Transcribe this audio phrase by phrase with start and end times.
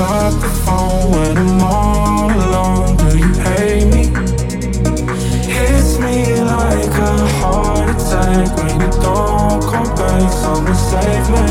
[0.00, 2.96] Up the phone when I'm all alone?
[2.96, 4.04] Do you hate me?
[5.46, 10.32] Hits me like a heart attack when you don't come back.
[10.32, 11.46] Someone save me.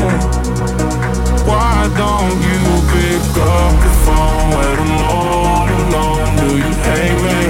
[1.48, 2.60] Why don't you
[2.92, 6.36] pick up the phone when I'm all alone?
[6.40, 7.40] Do you hate me?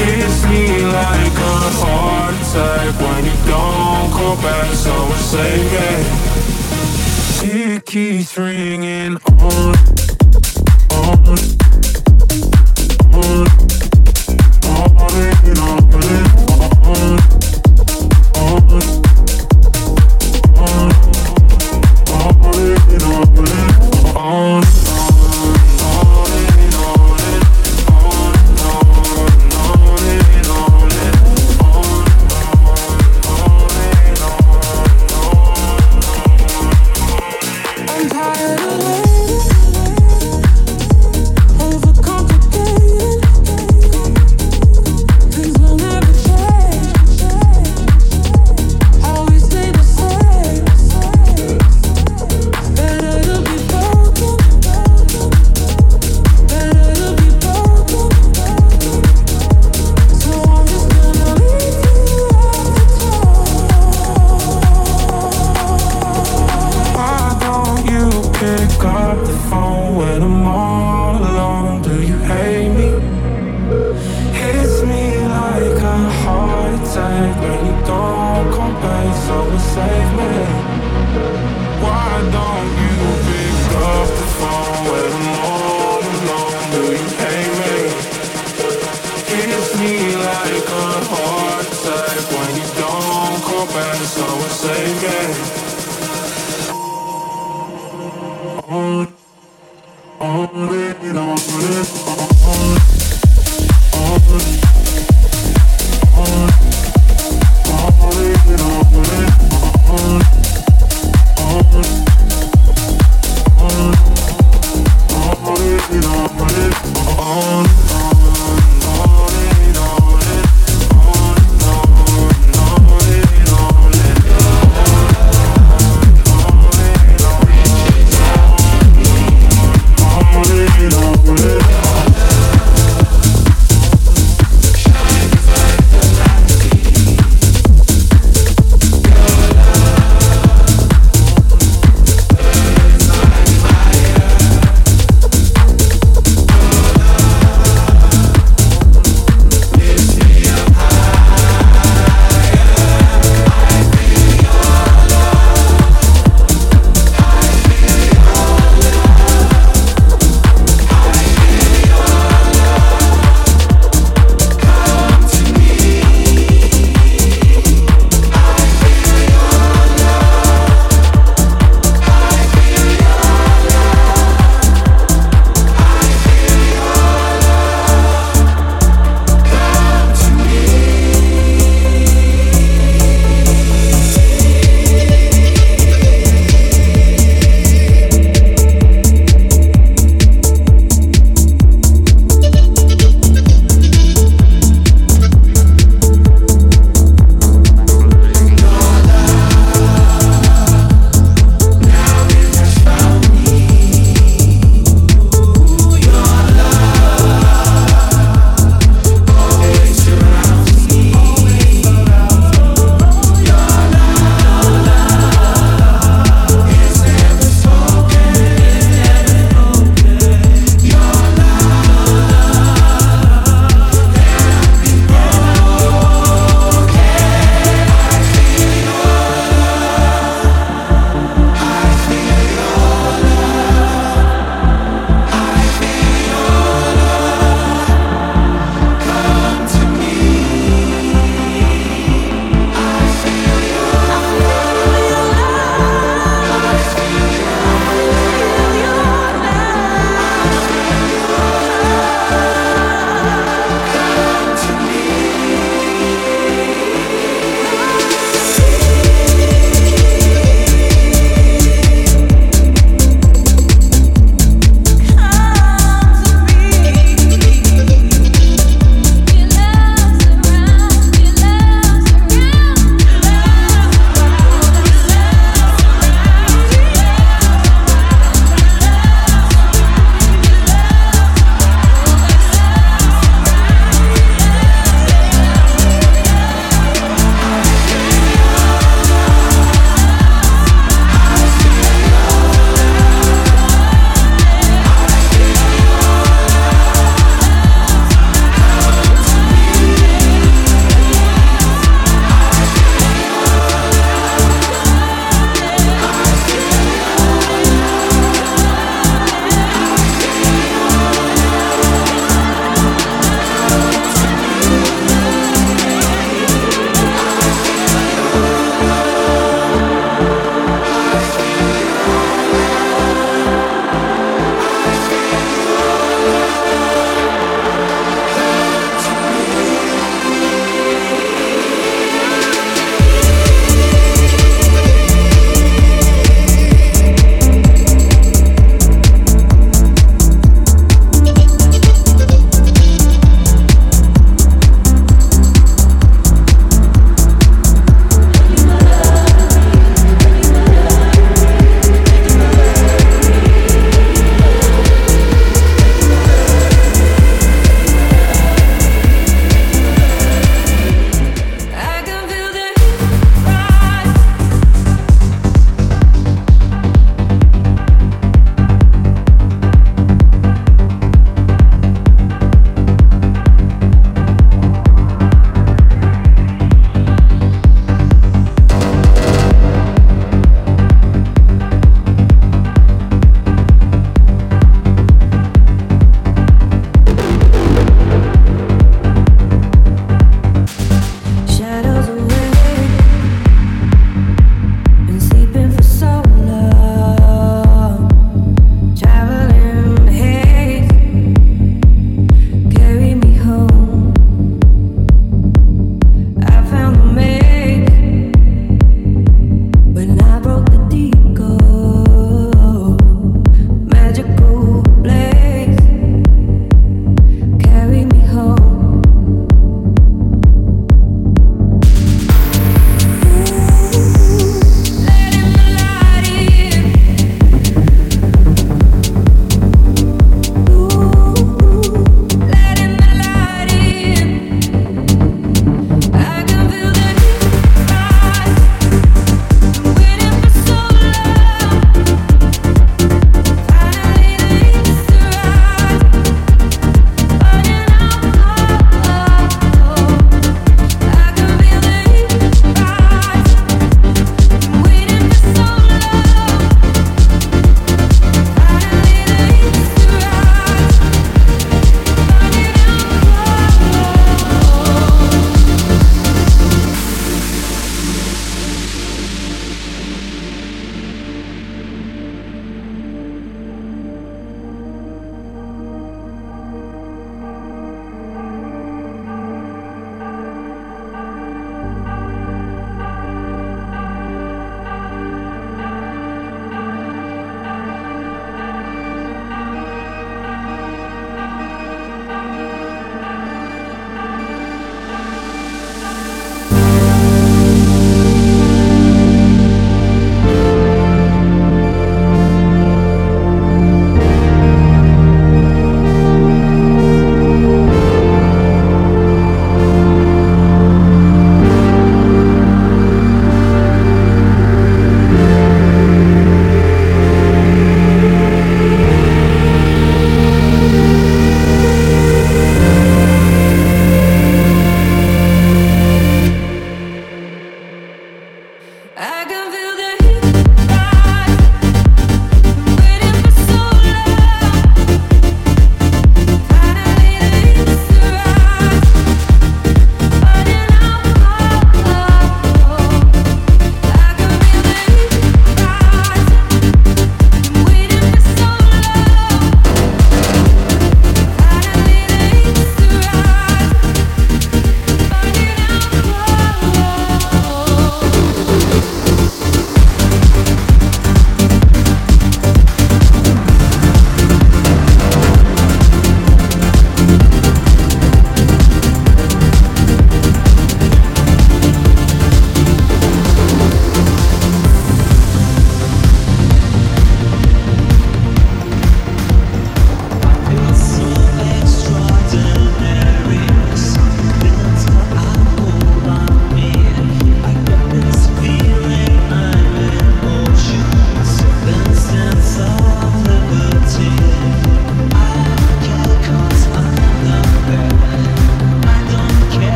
[0.00, 4.72] Hits me like a heart attack when you don't call back.
[4.74, 6.37] So save me.
[7.88, 9.74] Keeps ringing on,